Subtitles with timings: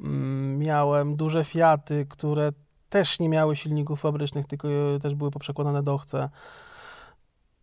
[0.00, 2.52] Mm, miałem duże Fiaty, które
[2.88, 4.68] też nie miały silników fabrycznych, tylko
[5.02, 6.30] też były poprzekładane dochce.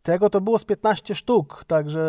[0.04, 2.02] Tego to było z 15 sztuk, także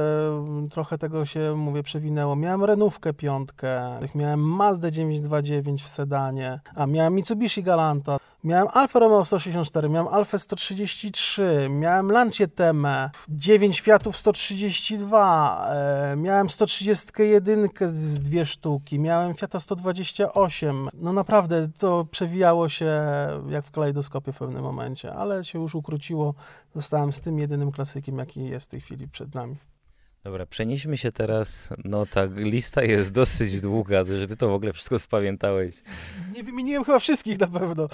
[0.70, 2.36] trochę tego się, mówię, przewinęło.
[2.36, 9.24] Miałem Renówkę piątkę, miałem Mazda 929 w sedanie, a miałem Mitsubishi Galanta, miałem Alfa Romeo
[9.24, 17.68] 164, miałem Alfa 133, miałem Lancia Teme, 9 Fiatów 132, e, miałem 131
[18.18, 20.88] dwie sztuki, miałem Fiata 128.
[20.94, 22.90] No naprawdę to przewijało się
[23.48, 26.34] jak w kalejdoskopie w pewnym momencie, ale się już ukróciło.
[26.74, 29.56] Zostałem z tym jedynym klasykiem, jaki jest w tej chwili przed nami.
[30.24, 34.72] Dobra, przenieśmy się teraz, no ta lista jest dosyć długa, że ty to w ogóle
[34.72, 35.82] wszystko spamiętałeś.
[36.34, 37.88] Nie wymieniłem chyba wszystkich na pewno.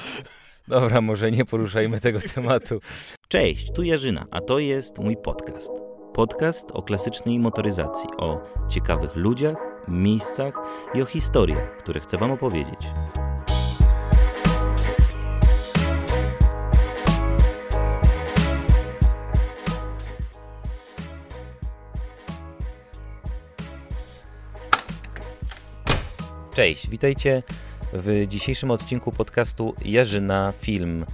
[0.69, 2.81] Dobra, może nie poruszajmy tego tematu.
[3.29, 5.71] Cześć, tu Jarzyna, a to jest mój podcast.
[6.15, 9.57] Podcast o klasycznej motoryzacji, o ciekawych ludziach,
[9.89, 10.55] miejscach
[10.95, 12.81] i o historiach, które chcę wam opowiedzieć.
[26.59, 27.43] Cześć, witajcie
[27.93, 31.07] w dzisiejszym odcinku podcastu Jarzyna Film.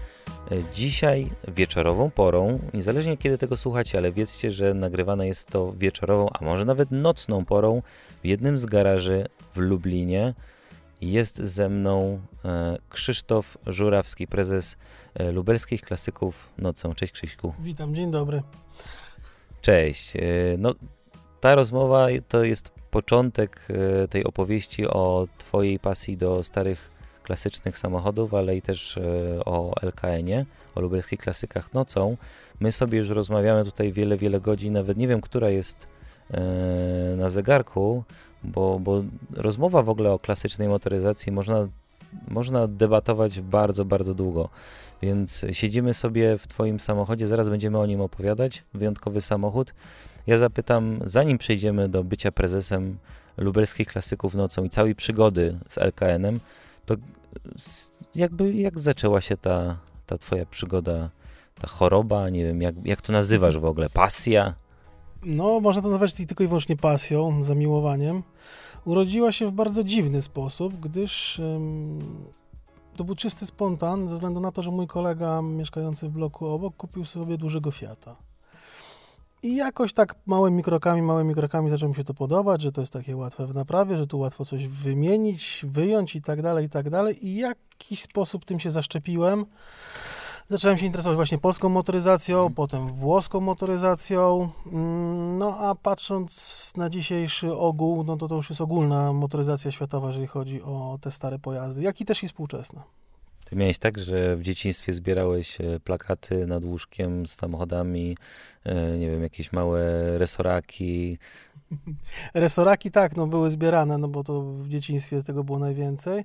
[0.75, 6.45] Dzisiaj wieczorową porą, niezależnie kiedy tego słuchacie, ale wiedzcie, że nagrywane jest to wieczorową, a
[6.45, 7.83] może nawet nocną porą
[8.23, 10.35] w jednym z garaży w Lublinie.
[11.01, 14.77] Jest ze mną e, Krzysztof Żurawski, prezes
[15.15, 16.95] e, lubelskich klasyków nocą.
[16.95, 17.55] Cześć Krzyśku.
[17.59, 18.43] Witam, dzień dobry.
[19.63, 20.17] Cześć.
[20.17, 20.21] E,
[20.59, 20.75] no,
[21.45, 23.69] ta rozmowa to jest początek
[24.05, 26.91] e, tej opowieści o Twojej pasji do starych
[27.23, 29.01] klasycznych samochodów, ale i też e,
[29.45, 32.17] o LKN-ie, o lubelskich klasykach nocą.
[32.61, 35.89] My sobie już rozmawiamy tutaj wiele, wiele godzin, nawet nie wiem, która jest
[36.31, 36.41] e,
[37.17, 38.05] na zegarku,
[38.45, 41.69] bo, bo rozmowa w ogóle o klasycznej motoryzacji można,
[42.29, 44.49] można debatować bardzo, bardzo długo.
[45.03, 48.63] Więc siedzimy sobie w Twoim samochodzie, zaraz będziemy o nim opowiadać.
[48.75, 49.75] Wyjątkowy samochód.
[50.27, 52.99] Ja zapytam, zanim przejdziemy do bycia prezesem
[53.37, 56.41] lubelskich klasyków nocą i całej przygody z LKN-em,
[56.87, 56.95] to
[58.15, 59.77] jakby jak zaczęła się ta,
[60.07, 61.11] ta twoja przygoda,
[61.61, 64.55] ta choroba, nie wiem, jak, jak to nazywasz w ogóle, pasja?
[65.25, 68.23] No, można to nazwać tylko i wyłącznie pasją, zamiłowaniem.
[68.85, 71.41] Urodziła się w bardzo dziwny sposób, gdyż
[72.97, 76.77] to był czysty spontan, ze względu na to, że mój kolega mieszkający w bloku obok
[76.77, 78.17] kupił sobie dużego Fiata.
[79.45, 82.93] I jakoś tak małymi krokami, małymi krokami zaczęło mi się to podobać, że to jest
[82.93, 86.91] takie łatwe w naprawie, że tu łatwo coś wymienić, wyjąć i tak dalej, i tak
[86.91, 87.27] dalej.
[87.27, 89.47] I w jakiś sposób tym się zaszczepiłem.
[90.49, 92.55] Zacząłem się interesować właśnie polską motoryzacją, mm.
[92.55, 94.49] potem włoską motoryzacją.
[94.67, 100.07] Mm, no a patrząc na dzisiejszy ogół, no to to już jest ogólna motoryzacja światowa,
[100.07, 102.83] jeżeli chodzi o te stare pojazdy, jak i też i współczesne.
[103.45, 108.17] Ty miałeś tak, że w dzieciństwie zbierałeś e, plakaty nad łóżkiem z samochodami,
[108.65, 109.83] e, nie wiem, jakieś małe
[110.19, 111.19] resoraki.
[112.35, 116.25] Resoraki tak, no były zbierane, no bo to w dzieciństwie tego było najwięcej.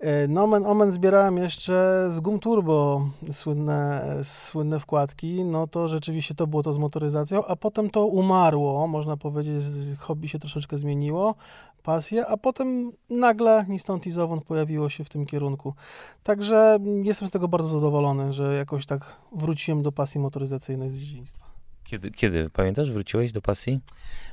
[0.00, 6.46] E, nomen omen zbierałem jeszcze z Gum Turbo słynne, słynne wkładki, no to rzeczywiście to
[6.46, 9.64] było to z motoryzacją, a potem to umarło, można powiedzieć,
[9.98, 11.34] hobby się troszeczkę zmieniło,
[11.82, 15.74] pasję, a potem nagle ni stąd ni zowąd pojawiło się w tym kierunku.
[16.22, 21.46] Także jestem z tego bardzo zadowolony, że jakoś tak wróciłem do pasji motoryzacyjnej z dzieciństwa.
[21.84, 23.80] Kiedy, kiedy pamiętasz, wróciłeś do pasji?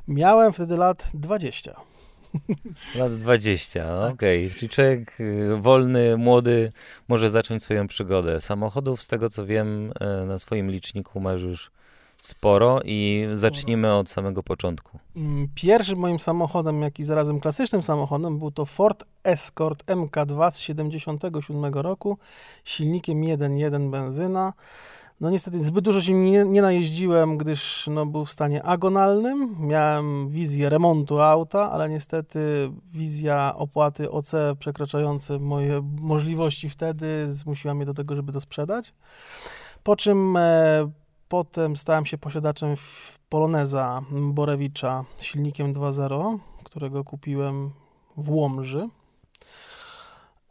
[0.07, 1.75] Miałem wtedy lat 20.
[2.99, 4.13] Lat 20, tak.
[4.13, 4.45] okej.
[4.45, 4.59] Okay.
[4.59, 6.71] Czyli człowiek y, wolny, młody
[7.07, 8.41] może zacząć swoją przygodę.
[8.41, 9.91] Samochodów, z tego co wiem,
[10.23, 11.71] y, na swoim liczniku masz już
[12.17, 13.37] sporo i sporo.
[13.37, 14.99] zacznijmy od samego początku.
[15.15, 20.59] Mm, pierwszym moim samochodem, jak i zarazem klasycznym samochodem, był to Ford Escort MK2 z
[20.59, 22.17] 77 roku,
[22.63, 24.53] silnikiem 1.1 benzyna.
[25.21, 29.55] No niestety zbyt dużo się nie, nie najeździłem, gdyż no, był w stanie agonalnym.
[29.59, 37.85] Miałem wizję remontu auta, ale niestety wizja opłaty OC przekraczające moje możliwości wtedy zmusiła mnie
[37.85, 38.93] do tego, żeby to sprzedać.
[39.83, 40.91] Po czym e,
[41.27, 42.75] potem stałem się posiadaczem
[43.29, 47.71] Poloneza Borewicza silnikiem 2.0, którego kupiłem
[48.17, 48.89] w Łomży.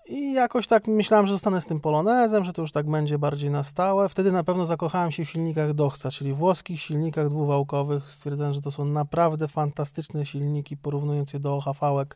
[0.06, 3.50] I jakoś tak myślałem, że zostanę z tym polonezem, że to już tak będzie bardziej
[3.50, 4.08] na stałe.
[4.08, 8.10] Wtedy na pewno zakochałem się w silnikach Dochca, czyli włoskich silnikach dwuwałkowych.
[8.10, 12.06] Stwierdzałem, że to są naprawdę fantastyczne silniki, porównując je do ohv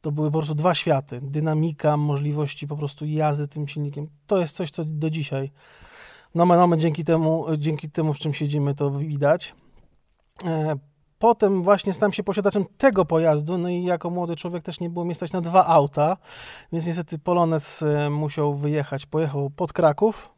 [0.00, 1.20] To były po prostu dwa światy.
[1.22, 4.08] Dynamika, możliwości po prostu jazdy tym silnikiem.
[4.26, 5.50] To jest coś, co do dzisiaj,
[6.34, 9.54] no, no dzięki temu, dzięki temu, w czym siedzimy, to widać.
[11.16, 14.90] E, potem właśnie stałem się posiadaczem tego pojazdu, no i jako młody człowiek też nie
[14.90, 16.16] było mi stać na dwa auta,
[16.72, 20.30] więc niestety Polones e, musiał wyjechać, pojechał pod Kraków,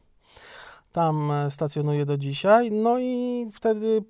[0.93, 4.05] tam e, stacjonuje do dzisiaj, no i wtedy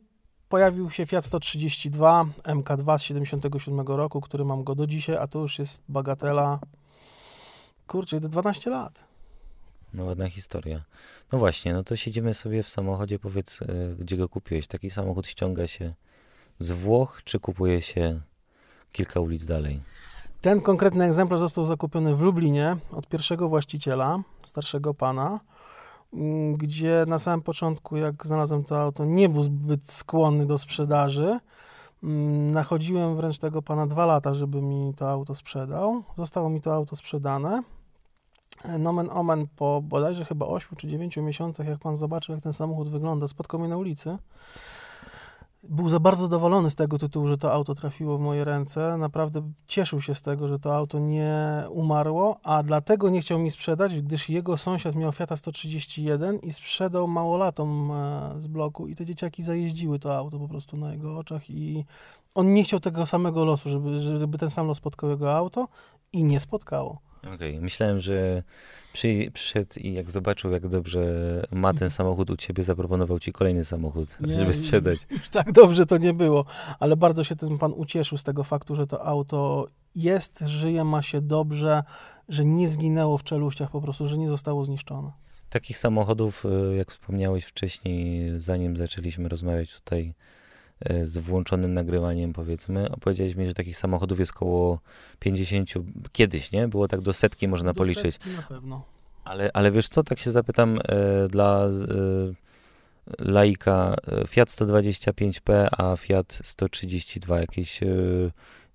[0.48, 5.38] pojawił się Fiat 132 MK2 z 77 roku, który mam go do dzisiaj, a to
[5.38, 6.58] już jest bagatela,
[7.86, 9.04] kurczę, 12 lat.
[9.94, 10.82] No ładna historia.
[11.32, 14.66] No właśnie, no to siedzimy sobie w samochodzie, powiedz, y, gdzie go kupiłeś.
[14.66, 15.94] Taki samochód ściąga się
[16.58, 18.20] z Włoch, czy kupuje się
[18.92, 19.80] kilka ulic dalej?
[20.40, 25.40] Ten konkretny egzemplarz został zakupiony w Lublinie od pierwszego właściciela, starszego pana,
[26.12, 31.38] mm, gdzie na samym początku, jak znalazłem to auto, nie był zbyt skłonny do sprzedaży.
[32.02, 36.02] Mm, nachodziłem wręcz tego pana dwa lata, żeby mi to auto sprzedał.
[36.18, 37.62] Zostało mi to auto sprzedane.
[38.78, 42.88] Nomen omen po bodajże chyba 8 czy 9 miesiącach, jak pan zobaczył, jak ten samochód
[42.88, 44.18] wygląda, spotkał mnie na ulicy.
[45.62, 48.96] Był za bardzo zadowolony z tego tytułu, że to auto trafiło w moje ręce.
[48.98, 53.50] Naprawdę cieszył się z tego, że to auto nie umarło, a dlatego nie chciał mi
[53.50, 59.06] sprzedać, gdyż jego sąsiad miał Fiata 131 i sprzedał małolatom e, z bloku i te
[59.06, 61.84] dzieciaki zajeździły to auto po prostu na jego oczach i
[62.34, 65.68] on nie chciał tego samego losu, żeby, żeby ten sam los spotkał jego auto
[66.12, 67.07] i nie spotkało.
[67.18, 67.60] Okej, okay.
[67.60, 68.42] myślałem, że
[68.92, 71.02] przy, przyszedł i jak zobaczył, jak dobrze
[71.52, 74.98] ma ten samochód u ciebie, zaproponował ci kolejny samochód, nie, żeby sprzedać.
[75.10, 76.44] Już, tak dobrze to nie było,
[76.80, 81.02] ale bardzo się ten pan ucieszył z tego faktu, że to auto jest, żyje, ma
[81.02, 81.82] się dobrze,
[82.28, 85.12] że nie zginęło w czeluściach po prostu, że nie zostało zniszczone.
[85.50, 90.14] Takich samochodów, y, jak wspomniałeś wcześniej, zanim zaczęliśmy rozmawiać tutaj,
[91.02, 92.90] z włączonym nagrywaniem, powiedzmy.
[92.90, 94.80] Opowiedziałeś mi, że takich samochodów jest około
[95.18, 95.70] 50,
[96.12, 96.68] kiedyś, nie?
[96.68, 98.14] Było tak do setki można do policzyć.
[98.14, 98.84] Setki na pewno.
[99.24, 101.70] Ale, ale wiesz co, tak się zapytam e, dla e,
[103.18, 107.86] laika, e, Fiat 125P, a Fiat 132, jakieś e,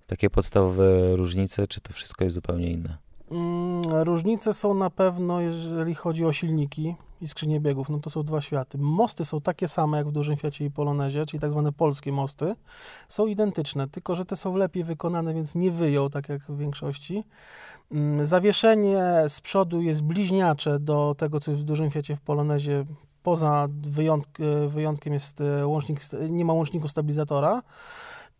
[0.06, 3.03] takie podstawowe różnice, czy to wszystko jest zupełnie inne?
[3.30, 8.22] Mm, różnice są na pewno, jeżeli chodzi o silniki i skrzynie biegów, no to są
[8.22, 8.78] dwa światy.
[8.78, 12.54] Mosty są takie same jak w dużym Fiacie i Polonezie, czyli tak zwane polskie mosty.
[13.08, 17.24] Są identyczne, tylko że te są lepiej wykonane, więc nie wyją tak jak w większości.
[17.92, 22.84] Mm, zawieszenie z przodu jest bliźniacze do tego, co jest w dużym Fiacie w Polonezie.
[23.22, 24.38] Poza wyjątk
[24.68, 26.00] wyjątkiem jest e, łącznik,
[26.30, 27.62] nie ma łączniku stabilizatora.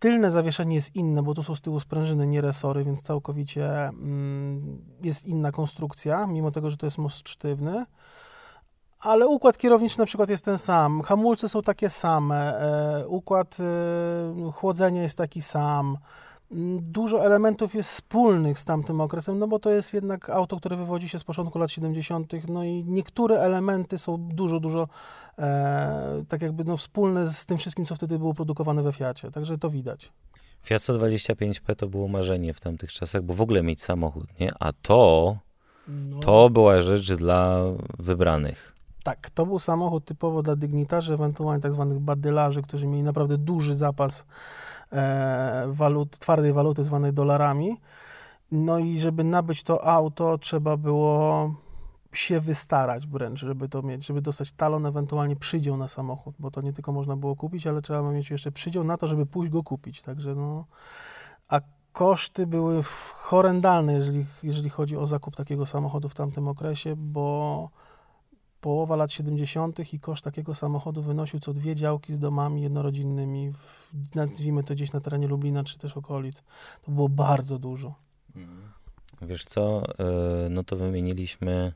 [0.05, 4.79] Tylne zawieszenie jest inne, bo tu są z tyłu sprężyny, nie resory, więc całkowicie mm,
[5.03, 7.85] jest inna konstrukcja, mimo tego, że to jest most sztywny.
[9.01, 14.53] Ale układ kierowniczy na przykład jest ten sam, hamulce są takie same, e, układ e,
[14.53, 15.99] chłodzenia jest taki sam.
[16.81, 21.09] Dużo elementów jest wspólnych z tamtym okresem, no bo to jest jednak auto, które wywodzi
[21.09, 24.89] się z początku lat 70., no i niektóre elementy są dużo, dużo
[25.39, 29.59] e, tak jakby no, wspólne z tym wszystkim, co wtedy było produkowane we Fiacie, także
[29.59, 30.13] to widać.
[30.63, 34.53] Fiat 125P to było marzenie w tamtych czasach, bo w ogóle mieć samochód, nie?
[34.61, 35.37] A to,
[35.89, 36.21] no.
[36.21, 37.59] to była rzecz dla
[37.99, 38.74] wybranych.
[39.05, 43.77] Tak, to był samochód typowo dla dygnitarzy, ewentualnie tak zwanych badylarzy, którzy mieli naprawdę duży
[43.77, 44.27] zapas
[44.93, 47.81] e, walut, twardej waluty zwanej dolarami.
[48.53, 51.51] No i żeby nabyć to auto, trzeba było
[52.13, 56.61] się wystarać wręcz, żeby to mieć, żeby dostać talon, ewentualnie przydział na samochód, bo to
[56.61, 59.63] nie tylko można było kupić, ale trzeba mieć jeszcze przydział na to, żeby pójść go
[59.63, 60.03] kupić.
[60.03, 60.65] Także no,
[61.49, 61.61] a
[61.93, 67.71] koszty były horrendalne, jeżeli, jeżeli chodzi o zakup takiego samochodu w tamtym okresie, bo
[68.65, 69.93] połowa lat 70.
[69.95, 74.93] i koszt takiego samochodu wynosił co dwie działki z domami jednorodzinnymi, w, nazwijmy to gdzieś
[74.93, 76.43] na terenie Lublina czy też okolic.
[76.83, 77.95] To było bardzo dużo.
[78.37, 78.73] Mhm.
[79.23, 81.73] Wiesz co, e, no to wymieniliśmy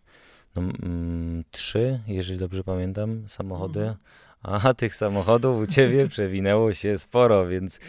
[0.57, 3.80] no, mm, trzy, jeżeli dobrze pamiętam, samochody.
[3.80, 3.99] Mhm.
[4.42, 7.80] A tych samochodów u ciebie przewinęło się sporo, więc.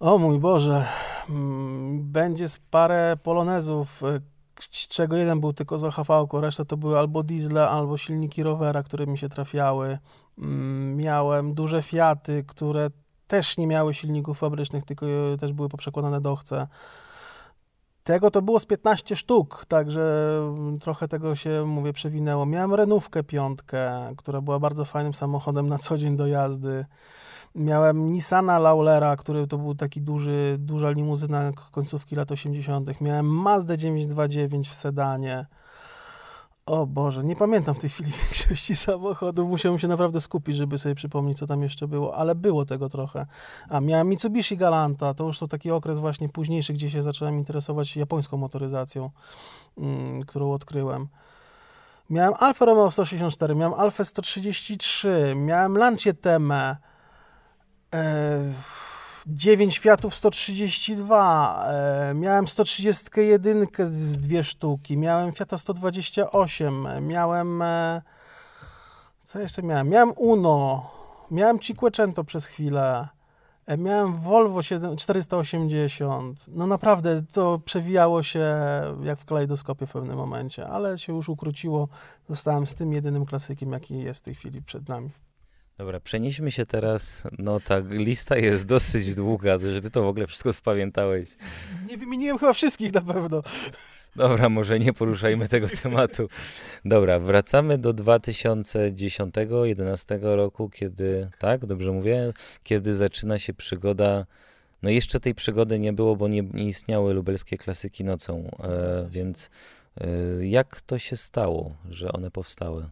[0.00, 0.86] O mój Boże,
[1.28, 4.20] mm, będzie parę polonezów, e,
[4.88, 9.06] czego jeden był tylko z ohv reszta to były albo diesle, albo silniki rowera, które
[9.06, 9.98] mi się trafiały.
[10.38, 12.90] Mm, miałem duże Fiaty, które
[13.26, 15.06] też nie miały silników fabrycznych, tylko
[15.40, 16.66] też były poprzekładane dochce.
[18.04, 20.40] Tego to było z 15 sztuk, także
[20.80, 22.46] trochę tego się, mówię, przewinęło.
[22.46, 26.84] Miałem renówkę piątkę, która była bardzo fajnym samochodem na co dzień do jazdy.
[27.54, 33.00] Miałem Nissana Laulera, który to był taki duży, duża limuzyna końcówki lat 80.
[33.00, 35.46] Miałem Mazda 929 w sedanie.
[36.66, 39.48] O Boże, nie pamiętam w tej chwili większości samochodów.
[39.48, 43.26] Musiałem się naprawdę skupić, żeby sobie przypomnieć, co tam jeszcze było, ale było tego trochę.
[43.68, 47.96] A miałem Mitsubishi Galanta, to już to taki okres właśnie późniejszy, gdzie się zacząłem interesować
[47.96, 49.10] japońską motoryzacją,
[49.78, 51.08] mm, którą odkryłem.
[52.10, 56.76] Miałem Alfa Romeo 164, miałem Alfa 133, miałem Lancia Teme,
[59.26, 63.66] 9 Fiatów 132, e, miałem 131
[64.16, 68.02] dwie sztuki, miałem Fiata 128, miałem e,
[69.24, 69.88] co jeszcze miałem?
[69.88, 70.90] Miałem Uno,
[71.30, 73.08] miałem Cinquecento przez chwilę,
[73.66, 76.46] e, miałem Volvo 7, 480.
[76.48, 78.46] No naprawdę to przewijało się
[79.02, 81.88] jak w kalejdoskopie w pewnym momencie, ale się już ukróciło.
[82.28, 85.10] Zostałem z tym jedynym klasykiem, jaki jest w tej chwili przed nami.
[85.82, 90.26] Dobra, przenieśmy się teraz, no ta lista jest dosyć długa, że ty to w ogóle
[90.26, 91.36] wszystko spamiętałeś.
[91.88, 93.42] Nie wymieniłem chyba wszystkich na pewno.
[94.16, 96.28] Dobra, może nie poruszajmy tego tematu.
[96.84, 104.26] Dobra, wracamy do 2010-2011 roku, kiedy, tak, dobrze mówię, kiedy zaczyna się przygoda.
[104.82, 109.50] No jeszcze tej przygody nie było, bo nie, nie istniały lubelskie klasyki nocą, e, więc
[110.00, 110.06] e,
[110.46, 112.88] jak to się stało, że one powstały?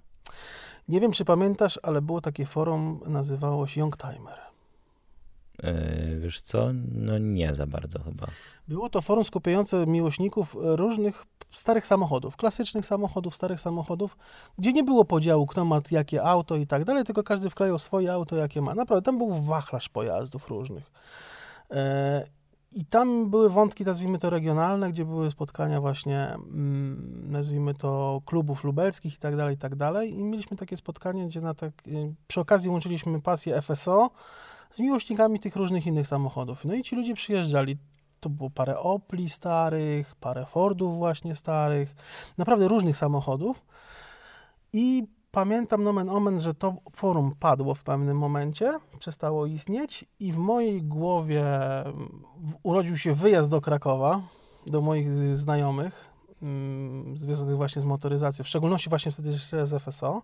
[0.91, 4.39] Nie wiem, czy pamiętasz, ale było takie forum, nazywało się Young Timer.
[5.63, 6.69] Yy, wiesz co?
[6.95, 8.27] No nie za bardzo chyba.
[8.69, 14.17] Było to forum skupiające miłośników różnych starych samochodów, klasycznych samochodów, starych samochodów,
[14.59, 18.13] gdzie nie było podziału, kto ma jakie auto i tak dalej, tylko każdy wklejał swoje
[18.13, 18.75] auto, jakie ma.
[18.75, 20.91] Naprawdę, tam był wachlarz pojazdów różnych.
[22.73, 28.65] I tam były wątki, nazwijmy to regionalne, gdzie były spotkania właśnie, mm, nazwijmy to klubów
[28.65, 30.15] lubelskich i tak dalej, i tak dalej.
[30.15, 34.11] I mieliśmy takie spotkanie, gdzie na tak, y, przy okazji łączyliśmy pasję FSO
[34.71, 36.65] z miłośnikami tych różnych innych samochodów.
[36.65, 37.77] No i ci ludzie przyjeżdżali.
[38.21, 41.95] To było parę Opli starych, parę Fordów właśnie starych,
[42.39, 43.65] naprawdę różnych samochodów.
[44.73, 50.37] I pamiętam nomen omen, że to forum padło w pewnym momencie, przestało istnieć i w
[50.37, 51.45] mojej głowie
[52.63, 54.21] urodził się wyjazd do Krakowa,
[54.67, 56.11] do moich znajomych,
[56.43, 60.23] mm, związanych właśnie z motoryzacją, w szczególności właśnie wtedy jeszcze z FSO.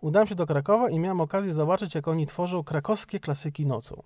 [0.00, 4.02] Udałem się do Krakowa i miałem okazję zobaczyć, jak oni tworzą krakowskie klasyki nocą.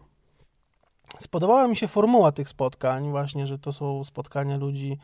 [1.19, 4.99] Spodobała mi się formuła tych spotkań, właśnie, że to są spotkania ludzi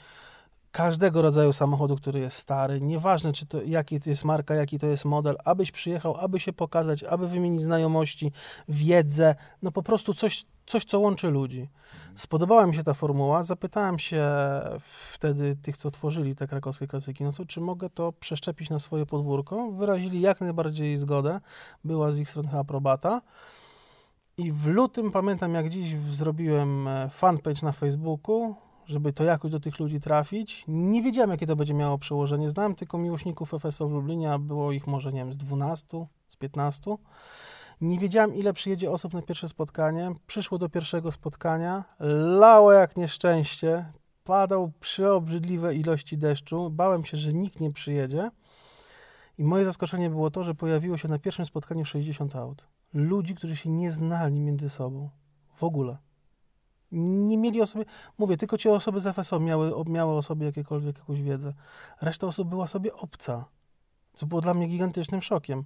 [0.72, 4.86] każdego rodzaju samochodu, który jest stary, nieważne czy to, jaki to jest marka, jaki to
[4.86, 8.32] jest model, abyś przyjechał, aby się pokazać, aby wymienić znajomości,
[8.68, 11.68] wiedzę, no po prostu coś, coś co łączy ludzi.
[12.14, 14.26] Spodobała mi się ta formuła, zapytałem się
[15.12, 19.06] wtedy tych, co tworzyli te krakowskie klasyki, no co, czy mogę to przeszczepić na swoje
[19.06, 19.70] podwórko.
[19.70, 21.40] Wyrazili jak najbardziej zgodę,
[21.84, 23.22] była z ich strony aprobata.
[24.38, 28.54] I w lutym, pamiętam jak dziś, zrobiłem e, fanpage na Facebooku,
[28.90, 30.64] żeby to jakoś do tych ludzi trafić.
[30.68, 32.50] Nie wiedziałem, jakie to będzie miało przełożenie.
[32.50, 36.36] Znałem tylko miłośników FSO w Lublinie, a było ich może, nie wiem, z 12, z
[36.36, 36.96] 15.
[37.80, 40.12] Nie wiedziałem, ile przyjedzie osób na pierwsze spotkanie.
[40.26, 41.84] Przyszło do pierwszego spotkania,
[42.40, 43.92] lało jak nieszczęście,
[44.24, 46.70] padał przeobrzydliwe ilości deszczu.
[46.70, 48.30] Bałem się, że nikt nie przyjedzie.
[49.38, 52.66] I moje zaskoczenie było to, że pojawiło się na pierwszym spotkaniu 60 aut.
[52.94, 55.10] Ludzi, którzy się nie znali między sobą.
[55.54, 55.96] W ogóle.
[56.92, 57.84] Nie mieli o sobie,
[58.18, 61.52] mówię, tylko ci osoby z FSO miały, miały o sobie jakiekolwiek jakąś wiedzę.
[62.00, 63.44] Reszta osób była sobie obca,
[64.12, 65.64] co było dla mnie gigantycznym szokiem.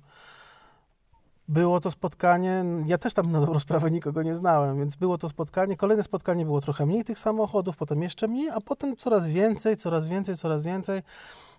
[1.49, 5.29] Było to spotkanie, ja też tam na dobrą sprawę nikogo nie znałem, więc było to
[5.29, 5.77] spotkanie.
[5.77, 10.09] Kolejne spotkanie było trochę mniej tych samochodów, potem jeszcze mniej, a potem coraz więcej, coraz
[10.09, 11.03] więcej, coraz więcej.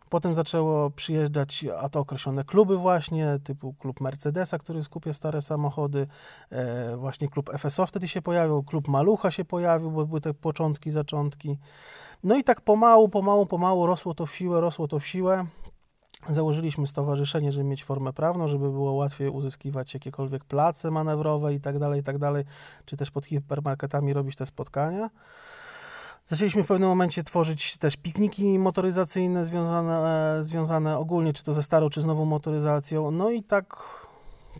[0.09, 6.07] Potem zaczęło przyjeżdżać, a to określone kluby właśnie, typu klub Mercedesa, który skupia stare samochody,
[6.49, 10.91] e, właśnie klub FSO wtedy się pojawił, klub Malucha się pojawił, bo były te początki,
[10.91, 11.57] zaczątki.
[12.23, 15.45] No i tak pomału, pomału, pomału rosło to w siłę, rosło to w siłę.
[16.29, 21.79] Założyliśmy stowarzyszenie, żeby mieć formę prawną, żeby było łatwiej uzyskiwać jakiekolwiek place manewrowe i tak
[21.79, 22.43] dalej, i tak dalej,
[22.85, 25.09] czy też pod hipermarketami robić te spotkania.
[26.27, 31.63] Zaczęliśmy w pewnym momencie tworzyć też pikniki motoryzacyjne związane, e, związane ogólnie, czy to ze
[31.63, 33.11] starą, czy z nową motoryzacją.
[33.11, 33.75] No i tak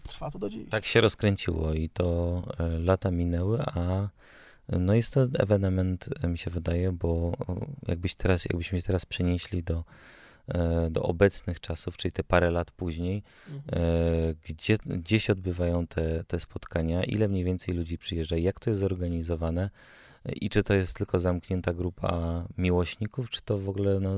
[0.07, 0.69] trwa to do dziś.
[0.69, 4.09] Tak się rozkręciło i to e, lata minęły, a
[4.69, 7.31] no jest to ewenement, e, mi się wydaje, bo
[7.87, 9.83] jakbyś teraz, jakbyśmy się teraz przenieśli do,
[10.89, 14.35] do obecnych czasów, czyli te parę lat później, mhm.
[14.49, 18.79] gdzie, gdzie się odbywają te, te spotkania, ile mniej więcej ludzi przyjeżdża, jak to jest
[18.79, 19.69] zorganizowane,
[20.33, 24.09] i czy to jest tylko zamknięta grupa miłośników, czy to w ogóle no,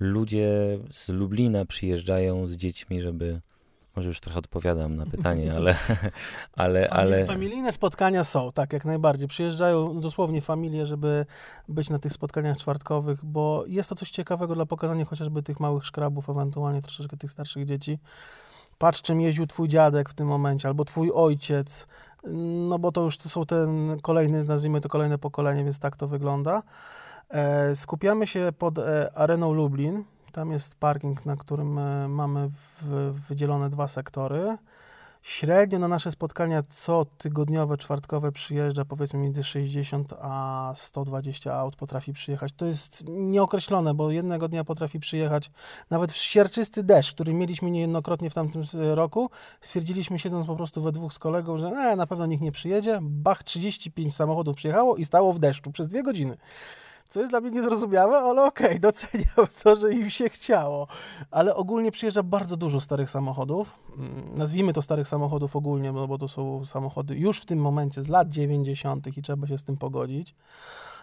[0.00, 3.40] ludzie z Lublina przyjeżdżają z dziećmi, żeby
[3.96, 5.74] może już trochę odpowiadam na pytanie, ale...
[6.52, 7.26] ale, ale...
[7.26, 9.28] Familijne spotkania są, tak, jak najbardziej.
[9.28, 11.26] Przyjeżdżają dosłownie familie, żeby
[11.68, 15.86] być na tych spotkaniach czwartkowych, bo jest to coś ciekawego dla pokazania chociażby tych małych
[15.86, 17.98] szkrabów, ewentualnie troszeczkę tych starszych dzieci.
[18.78, 21.86] Patrz, czym jeździł twój dziadek w tym momencie, albo twój ojciec,
[22.68, 26.08] no bo to już to są ten kolejny, nazwijmy to kolejne pokolenie, więc tak to
[26.08, 26.62] wygląda.
[27.30, 30.04] E, skupiamy się pod e, Areną Lublin.
[30.32, 32.50] Tam jest parking, na którym e, mamy
[33.28, 34.56] wydzielone dwa sektory.
[35.22, 42.12] Średnio na nasze spotkania co tygodniowe, czwartkowe przyjeżdża powiedzmy między 60 a 120 aut potrafi
[42.12, 42.52] przyjechać.
[42.52, 45.50] To jest nieokreślone, bo jednego dnia potrafi przyjechać
[45.90, 48.62] nawet w sierczysty deszcz, który mieliśmy niejednokrotnie w tamtym
[48.94, 49.30] roku.
[49.60, 52.98] Stwierdziliśmy siedząc po prostu we dwóch z kolegą, że e, na pewno nikt nie przyjedzie.
[53.02, 56.36] Bach, 35 samochodów przyjechało i stało w deszczu przez dwie godziny
[57.10, 60.86] co jest dla mnie niezrozumiałe, ale okej, okay, doceniam to, że im się chciało.
[61.30, 63.78] Ale ogólnie przyjeżdża bardzo dużo starych samochodów.
[63.98, 68.02] Mm, nazwijmy to starych samochodów ogólnie, no bo to są samochody już w tym momencie
[68.02, 69.16] z lat 90.
[69.16, 70.34] i trzeba się z tym pogodzić.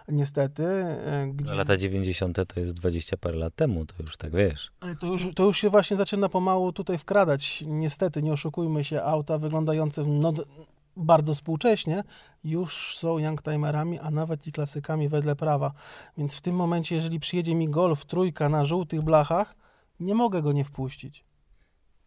[0.08, 0.64] Niestety.
[0.64, 1.56] E, gdzie...
[1.56, 2.38] Lata 90.
[2.54, 4.72] to jest 20 parę lat temu, to już tak wiesz.
[4.80, 7.64] Ale to już, to już się właśnie zaczyna pomału tutaj wkradać.
[7.68, 10.34] Niestety, nie oszukujmy się, auta wyglądające no,
[10.98, 12.04] bardzo współcześnie,
[12.44, 15.72] już są youngtimerami, a nawet i klasykami wedle prawa.
[16.18, 19.56] Więc w tym momencie, jeżeli przyjedzie mi Golf trójka na żółtych blachach,
[20.00, 21.26] nie mogę go nie wpuścić.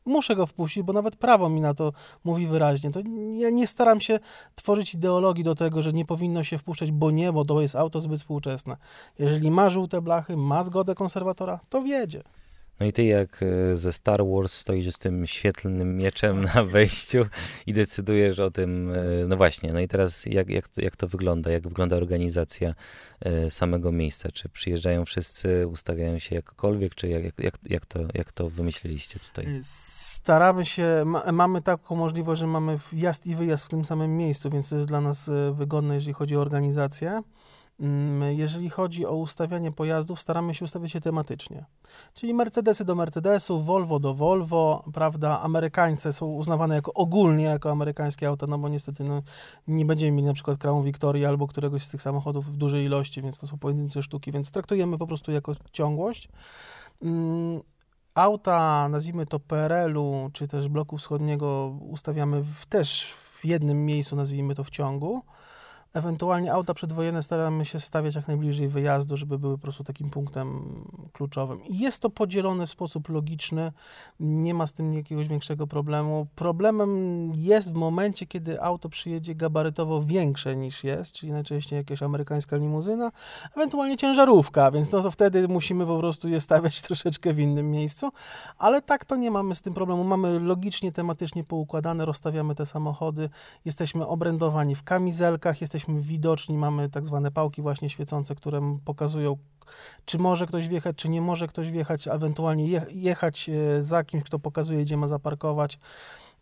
[0.04, 1.92] Muszę go wpuścić, bo nawet prawo mi na to
[2.24, 2.90] mówi wyraźnie.
[2.90, 3.00] To
[3.38, 4.18] ja nie staram się
[4.54, 8.00] tworzyć ideologii do tego, że nie powinno się wpuszczać, bo nie, bo to jest auto
[8.00, 8.76] zbyt współczesne.
[9.18, 12.22] Jeżeli ma żółte blachy, ma zgodę konserwatora, to wiedzie.
[12.80, 17.26] No i ty jak e, ze Star Wars stoisz z tym świetlnym mieczem na wejściu
[17.66, 21.08] i decydujesz o tym, e, no właśnie, no i teraz jak, jak, to, jak to
[21.08, 22.74] wygląda, jak wygląda organizacja
[23.20, 28.32] e, samego miejsca, czy przyjeżdżają wszyscy, ustawiają się jakkolwiek, czy jak, jak, jak, to, jak
[28.32, 29.46] to wymyśliliście tutaj?
[29.62, 34.50] Staramy się, ma, mamy taką możliwość, że mamy wjazd i wyjazd w tym samym miejscu,
[34.50, 37.22] więc to jest dla nas wygodne, jeżeli chodzi o organizację.
[37.80, 41.64] Mm, jeżeli chodzi o ustawianie pojazdów, staramy się ustawiać się tematycznie.
[42.14, 45.40] Czyli Mercedesy do Mercedesu, Volvo do Volvo, prawda?
[45.40, 49.22] Amerykańce są uznawane jako ogólnie jako amerykańskie auta, no bo niestety no,
[49.68, 53.22] nie będziemy mieli na przykład Crown Victoria albo któregoś z tych samochodów w dużej ilości,
[53.22, 56.28] więc to są pojedyncze sztuki, więc traktujemy po prostu jako ciągłość.
[57.02, 57.60] Mm,
[58.14, 64.54] auta, nazwijmy to PRL-u, czy też bloku wschodniego ustawiamy w, też w jednym miejscu, nazwijmy
[64.54, 65.22] to w ciągu.
[65.94, 70.74] Ewentualnie auta przedwojenne staramy się stawiać jak najbliżej wyjazdu, żeby były po prostu takim punktem
[71.12, 71.60] kluczowym.
[71.70, 73.72] Jest to podzielone w sposób logiczny,
[74.20, 76.26] nie ma z tym jakiegoś większego problemu.
[76.34, 76.90] Problemem
[77.34, 83.12] jest w momencie, kiedy auto przyjedzie gabarytowo większe niż jest, czyli najczęściej jakaś amerykańska limuzyna,
[83.56, 88.10] ewentualnie ciężarówka, więc no to wtedy musimy po prostu je stawiać troszeczkę w innym miejscu,
[88.58, 90.04] ale tak to nie mamy z tym problemu.
[90.04, 93.30] Mamy logicznie, tematycznie poukładane, rozstawiamy te samochody,
[93.64, 99.36] jesteśmy obrędowani w kamizelkach, jesteśmy jesteśmy widoczni, mamy tak zwane pałki właśnie świecące, które pokazują,
[100.04, 104.38] czy może ktoś wjechać, czy nie może ktoś wjechać, ewentualnie jechać e, za kimś, kto
[104.38, 105.78] pokazuje, gdzie ma zaparkować.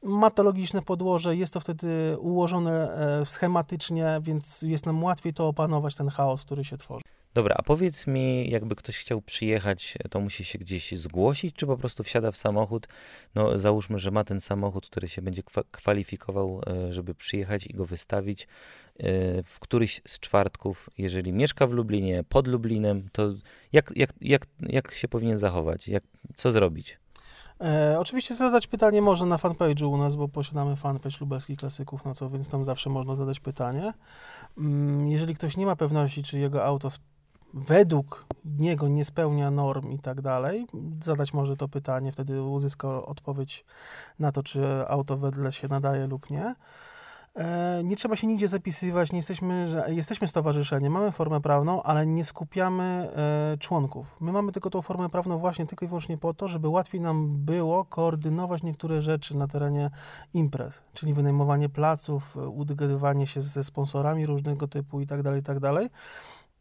[0.03, 5.49] Ma to logiczne podłoże, jest to wtedy ułożone e, schematycznie, więc jest nam łatwiej to
[5.49, 7.05] opanować, ten chaos, który się tworzy.
[7.39, 11.77] Dobra, a powiedz mi, jakby ktoś chciał przyjechać, to musi się gdzieś zgłosić, czy po
[11.77, 12.89] prostu wsiada w samochód?
[13.35, 17.85] No, załóżmy, że ma ten samochód, który się będzie kwalifikował, e, żeby przyjechać i go
[17.85, 18.49] wystawić e,
[19.43, 20.91] w któryś z czwartków.
[20.99, 23.29] Jeżeli mieszka w Lublinie, pod Lublinem, to
[23.73, 25.89] jak, jak, jak, jak się powinien zachować?
[25.89, 26.03] Jak,
[26.37, 26.99] co zrobić?
[27.61, 32.15] E, oczywiście zadać pytanie można na fanpage'u u nas, bo posiadamy fanpage lubelskich klasyków, no
[32.15, 33.93] co, więc tam zawsze można zadać pytanie.
[34.59, 36.91] Mm, jeżeli ktoś nie ma pewności, czy jego auto
[37.55, 40.67] według niego nie spełnia norm i tak dalej,
[41.03, 43.65] zadać może to pytanie, wtedy uzyska odpowiedź
[44.19, 46.55] na to, czy auto wedle się nadaje lub nie.
[47.39, 52.25] E, nie trzeba się nigdzie zapisywać, nie jesteśmy, jesteśmy stowarzyszeniem, mamy formę prawną, ale nie
[52.25, 54.17] skupiamy e, członków.
[54.21, 57.37] My mamy tylko tą formę prawną właśnie tylko i wyłącznie po to, żeby łatwiej nam
[57.37, 59.91] było koordynować niektóre rzeczy na terenie
[60.35, 65.43] imprez, czyli wynajmowanie placów, udogadywanie się ze sponsorami różnego typu i tak dalej,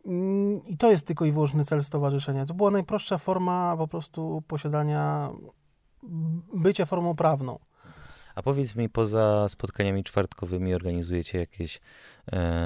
[0.07, 2.45] Mm, I to jest tylko i wyłączny cel stowarzyszenia.
[2.45, 5.31] To była najprostsza forma po prostu posiadania,
[6.53, 7.59] bycia formą prawną.
[8.35, 11.81] A powiedz mi, poza spotkaniami czwartkowymi organizujecie jakieś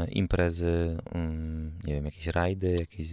[0.09, 3.07] imprezy, um, nie wiem, jakieś rajdy, jakieś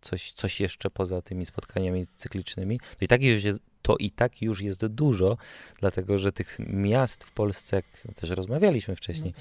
[0.00, 2.80] coś, coś jeszcze poza tymi spotkaniami cyklicznymi?
[2.80, 5.36] To i tak już jest, to i tak już jest dużo,
[5.80, 9.34] dlatego że tych miast w Polsce, jak też rozmawialiśmy wcześniej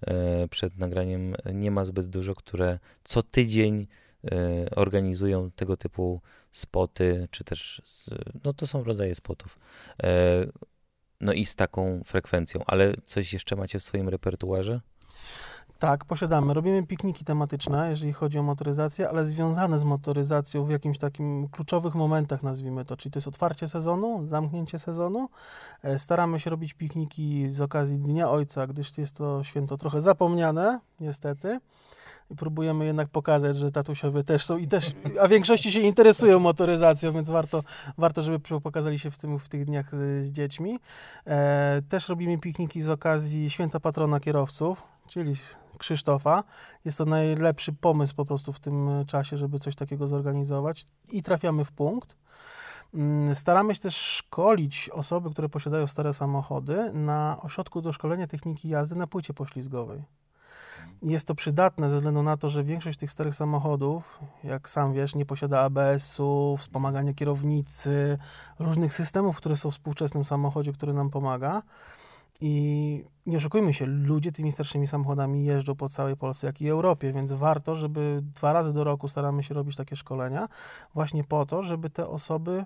[0.00, 3.86] e, przed nagraniem, nie ma zbyt dużo, które co tydzień
[4.24, 6.20] e, organizują tego typu
[6.52, 7.82] spoty, czy też,
[8.44, 9.58] no to są rodzaje spotów.
[10.02, 10.46] E,
[11.20, 14.80] no i z taką frekwencją, ale coś jeszcze macie w swoim repertuarze?
[15.78, 16.54] Tak, posiadamy.
[16.54, 21.94] Robimy pikniki tematyczne, jeżeli chodzi o motoryzację, ale związane z motoryzacją w jakimś takim kluczowych
[21.94, 22.96] momentach, nazwijmy to.
[22.96, 25.28] Czyli to jest otwarcie sezonu, zamknięcie sezonu.
[25.82, 30.80] E, staramy się robić pikniki z okazji Dnia Ojca, gdyż jest to święto trochę zapomniane,
[31.00, 31.60] niestety.
[32.30, 37.12] i próbujemy jednak pokazać, że tatusiowie też są i też, a większości się interesują motoryzacją,
[37.12, 37.62] więc warto,
[37.98, 40.78] warto żeby pokazali się w, tym, w tych dniach y, z dziećmi.
[41.26, 45.34] E, też robimy pikniki z okazji święta patrona kierowców, czyli
[45.78, 46.44] Krzysztofa.
[46.84, 51.64] Jest to najlepszy pomysł po prostu w tym czasie, żeby coś takiego zorganizować i trafiamy
[51.64, 52.16] w punkt.
[52.94, 58.68] Mm, staramy się też szkolić osoby, które posiadają stare samochody na ośrodku do szkolenia techniki
[58.68, 60.02] jazdy na płycie poślizgowej.
[61.02, 65.14] Jest to przydatne ze względu na to, że większość tych starych samochodów, jak sam wiesz,
[65.14, 68.18] nie posiada ABS-u, wspomagania kierownicy,
[68.58, 71.62] różnych systemów, które są w współczesnym samochodzie, który nam pomaga.
[72.40, 77.12] I nie oszukujmy się, ludzie tymi starszymi samochodami jeżdżą po całej Polsce, jak i Europie,
[77.12, 80.48] więc warto, żeby dwa razy do roku staramy się robić takie szkolenia,
[80.94, 82.64] właśnie po to, żeby te osoby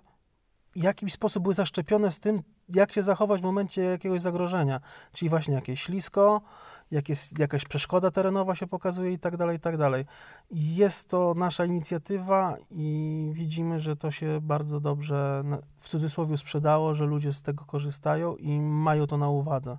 [0.72, 4.80] w jakiś sposób były zaszczepione z tym, jak się zachować w momencie jakiegoś zagrożenia.
[5.12, 6.40] Czyli właśnie jakieś ślisko,
[6.90, 10.04] jak jest jakaś przeszkoda terenowa się pokazuje i tak dalej, i tak dalej.
[10.50, 15.42] Jest to nasza inicjatywa i widzimy, że to się bardzo dobrze
[15.76, 19.78] w cudzysłowie sprzedało, że ludzie z tego korzystają i mają to na uwadze.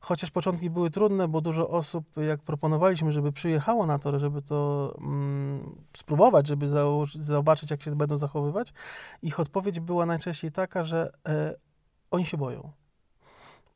[0.00, 4.94] Chociaż początki były trudne, bo dużo osób, jak proponowaliśmy, żeby przyjechało na to, żeby to
[4.98, 6.68] mm, spróbować, żeby
[7.14, 8.72] zobaczyć, jak się będą zachowywać,
[9.22, 11.54] ich odpowiedź była najczęściej taka, że e,
[12.10, 12.72] oni się boją.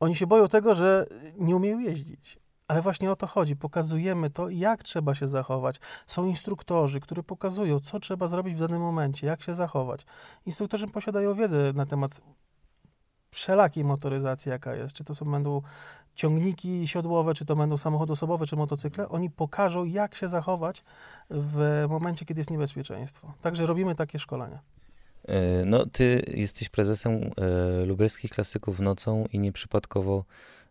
[0.00, 1.06] Oni się boją tego, że
[1.38, 2.38] nie umieją jeździć.
[2.68, 3.56] Ale właśnie o to chodzi.
[3.56, 5.76] Pokazujemy to, jak trzeba się zachować.
[6.06, 10.06] Są instruktorzy, którzy pokazują, co trzeba zrobić w danym momencie, jak się zachować.
[10.46, 12.20] Instruktorzy posiadają wiedzę na temat
[13.30, 14.94] wszelakiej motoryzacji, jaka jest.
[14.94, 15.62] Czy to są, będą
[16.14, 19.08] ciągniki siodłowe, czy to będą samochody osobowe, czy motocykle.
[19.08, 20.84] Oni pokażą, jak się zachować
[21.30, 23.32] w momencie, kiedy jest niebezpieczeństwo.
[23.42, 24.60] Także robimy takie szkolenia.
[25.28, 30.24] E, no, ty jesteś prezesem e, lubelskich klasyków nocą i nieprzypadkowo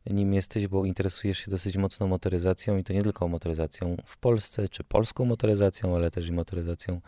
[0.10, 4.70] nim jesteś, bo interesujesz się dosyć mocno motoryzacją i to nie tylko motoryzacją w Polsce,
[4.70, 7.02] czy polską motoryzacją, ale też i motoryzacją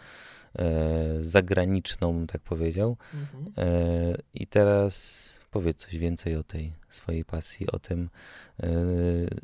[0.56, 2.98] e, zagraniczną, tak powiedział.
[3.14, 3.54] Mhm.
[3.58, 8.10] E, I teraz powiedz coś więcej o tej swojej pasji, o tym.
[8.60, 8.70] E,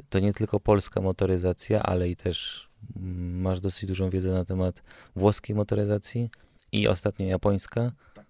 [0.10, 4.84] to nie tylko polska motoryzacja, ale i też mm, masz dosyć dużą wiedzę na temat
[5.16, 6.30] włoskiej motoryzacji
[6.72, 7.92] i ostatnio japońska.
[8.14, 8.26] Tak.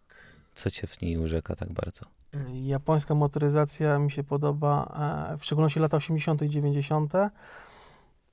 [0.55, 2.14] Co cię w niej urzeka tak bardzo?
[2.53, 4.91] Japońska motoryzacja mi się podoba,
[5.33, 6.41] e, w szczególności lata 80.
[6.41, 7.13] i 90.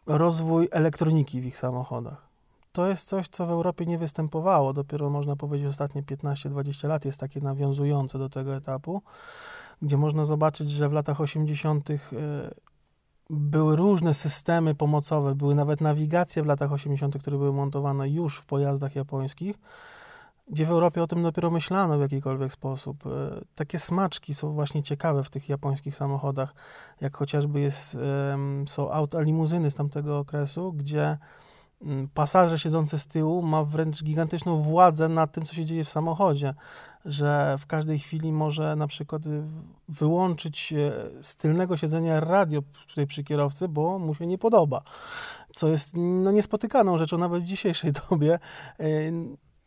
[0.06, 2.32] Rozwój elektroniki w ich samochodach.
[2.72, 4.72] To jest coś, co w Europie nie występowało.
[4.72, 9.02] Dopiero można powiedzieć, ostatnie 15-20 lat jest takie nawiązujące do tego etapu,
[9.82, 11.90] gdzie można zobaczyć, że w latach 80.
[11.90, 11.96] E,
[13.30, 18.46] były różne systemy pomocowe, były nawet nawigacje w latach 80., które były montowane już w
[18.46, 19.58] pojazdach japońskich
[20.48, 23.06] gdzie w Europie o tym dopiero myślano w jakikolwiek sposób.
[23.06, 23.10] E,
[23.54, 26.54] takie smaczki są właśnie ciekawe w tych japońskich samochodach,
[27.00, 27.98] jak chociażby jest,
[28.66, 31.18] są auta, limuzyny z tamtego okresu, gdzie
[31.82, 35.88] mm, pasażer siedzący z tyłu ma wręcz gigantyczną władzę nad tym, co się dzieje w
[35.88, 36.54] samochodzie,
[37.04, 39.22] że w każdej chwili może na przykład
[39.88, 40.74] wyłączyć
[41.22, 44.82] z tylnego siedzenia radio tutaj przy kierowcy, bo mu się nie podoba,
[45.54, 48.38] co jest no, niespotykaną rzeczą nawet w dzisiejszej dobie
[48.80, 48.86] e,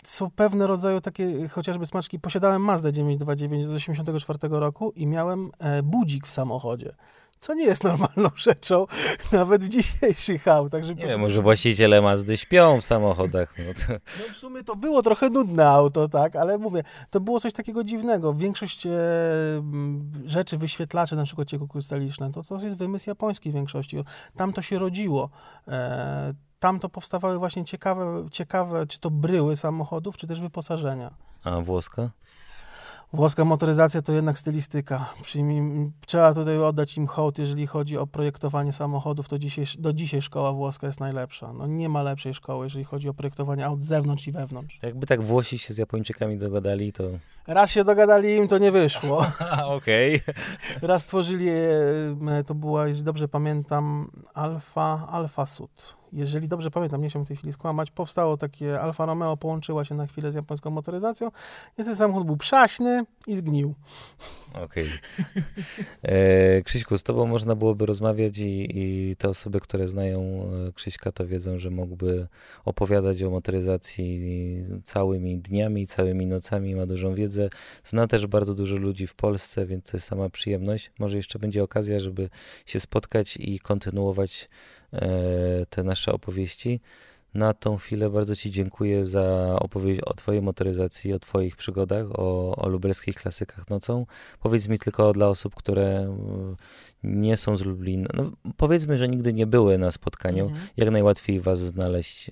[0.07, 2.19] są pewne rodzaje takie chociażby smaczki.
[2.19, 6.95] Posiadałem Mazda 929 z 1984 roku i miałem e, budzik w samochodzie.
[7.39, 8.87] Co nie jest normalną rzeczą,
[9.31, 10.83] nawet w dzisiejszych autach.
[10.83, 13.55] Że nie wiem, może właściciele Mazdy śpią w samochodach.
[13.57, 13.93] No, to...
[13.93, 17.83] no w sumie to było trochę nudne auto, tak, ale mówię, to było coś takiego
[17.83, 18.33] dziwnego.
[18.33, 18.91] Większość e,
[20.25, 23.97] rzeczy, wyświetlacze, na przykład cieko krystaliczne, to, to jest wymysł japoński w większości.
[24.35, 25.29] Tam to się rodziło.
[25.67, 31.13] E, tam to powstawały właśnie ciekawe, ciekawe, czy to bryły samochodów, czy też wyposażenia.
[31.43, 32.09] A włoska?
[33.13, 35.13] Włoska motoryzacja to jednak stylistyka.
[36.05, 40.53] Trzeba tutaj oddać im hołd, jeżeli chodzi o projektowanie samochodów, to dzisiaj, do dzisiaj szkoła
[40.53, 41.53] włoska jest najlepsza.
[41.53, 44.79] No nie ma lepszej szkoły, jeżeli chodzi o projektowanie aut z zewnątrz i wewnątrz.
[44.83, 47.03] Jakby tak Włosi się z Japończykami dogadali, to...
[47.47, 49.25] Raz się dogadali im, to nie wyszło.
[49.77, 50.15] Okej.
[50.15, 50.87] Okay.
[50.87, 51.49] Raz tworzyli,
[52.45, 57.37] to była, jeżeli dobrze pamiętam, Alfa, Alfa Sud jeżeli dobrze pamiętam, nie chciałbym w tej
[57.37, 61.31] chwili skłamać, powstało takie Alfa Romeo, połączyła się na chwilę z japońską motoryzacją.
[61.77, 63.73] Niestety samochód był przaśny i zgnił.
[64.63, 64.85] Okej.
[66.03, 66.63] Okay.
[66.63, 71.27] Krzyśku, z tobą można byłoby rozmawiać i, i te osoby, które znają e, Krzyśka, to
[71.27, 72.27] wiedzą, że mógłby
[72.65, 74.23] opowiadać o motoryzacji
[74.83, 77.49] całymi dniami, całymi nocami, ma dużą wiedzę.
[77.83, 80.91] Zna też bardzo dużo ludzi w Polsce, więc to jest sama przyjemność.
[80.99, 82.29] Może jeszcze będzie okazja, żeby
[82.65, 84.49] się spotkać i kontynuować
[84.95, 86.81] E, te nasze opowieści.
[87.35, 92.55] Na tą chwilę bardzo Ci dziękuję za opowieść o Twojej motoryzacji, o Twoich przygodach, o,
[92.55, 94.05] o lubelskich klasykach nocą.
[94.39, 96.55] Powiedz mi tylko dla osób, które mm,
[97.03, 100.67] nie są z Lublina, no powiedzmy, że nigdy nie były na spotkaniu, Mhm.
[100.77, 102.31] jak najłatwiej Was znaleźć y,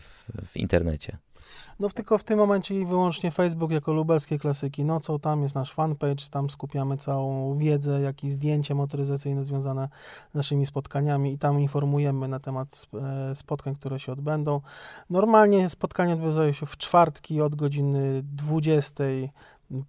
[0.00, 1.18] w, w internecie.
[1.80, 5.54] No w- tylko w tym momencie i wyłącznie Facebook jako lubelskie klasyki nocą, tam jest
[5.54, 9.88] nasz fanpage, tam skupiamy całą wiedzę, jak i zdjęcia motoryzacyjne związane
[10.32, 12.86] z naszymi spotkaniami i tam informujemy na temat
[13.30, 14.60] e, spotkań, które się odbędą.
[15.10, 19.04] Normalnie spotkania odbywają się w czwartki od godziny 20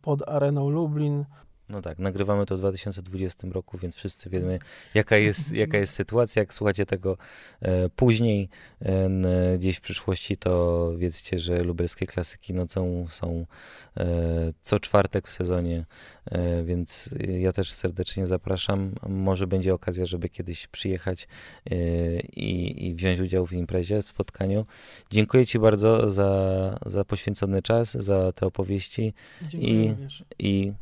[0.02, 1.26] pod Areną Lublin.
[1.70, 4.60] No tak, nagrywamy to w 2020 roku, więc wszyscy wiemy,
[4.94, 6.40] jaka jest, jaka jest sytuacja.
[6.40, 7.18] Jak słuchacie tego
[7.62, 8.50] e, później,
[8.82, 9.10] e,
[9.58, 13.46] gdzieś w przyszłości, to wiedzcie, że lubelskie klasyki nocą są
[13.98, 14.06] e,
[14.62, 15.86] co czwartek w sezonie,
[16.26, 18.92] e, więc ja też serdecznie zapraszam.
[19.10, 21.28] Może będzie okazja, żeby kiedyś przyjechać
[21.72, 21.76] e,
[22.20, 24.66] i, i wziąć udział w imprezie, w spotkaniu.
[25.12, 29.14] Dziękuję Ci bardzo za, za poświęcony czas, za te opowieści
[29.48, 30.24] Dziękuję I- również.
[30.40, 30.74] i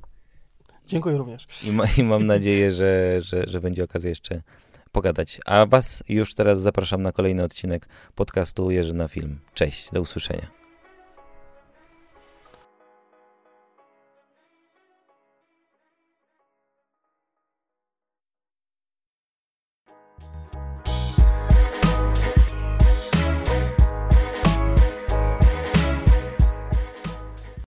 [0.88, 1.48] Dziękuję również.
[1.64, 4.42] i, ma, I mam nadzieję, że, że, że będzie okazja jeszcze
[4.92, 5.40] pogadać.
[5.46, 9.40] A Was już teraz zapraszam na kolejny odcinek podcastu Jerzy na Film.
[9.54, 10.57] Cześć, do usłyszenia.